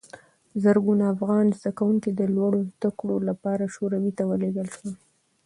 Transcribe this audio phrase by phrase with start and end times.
[0.63, 4.91] زرګونه افغان زدکوونکي د لوړو زده کړو لپاره شوروي ته ولېږل شول.